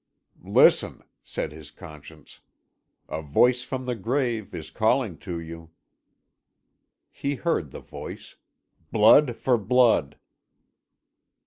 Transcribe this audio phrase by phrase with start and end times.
[0.43, 2.39] "Listen," said his conscience,
[3.07, 5.69] "a voice from the grave is calling to you."
[7.11, 8.35] He heard the voice:
[8.91, 10.17] "Blood for Blood."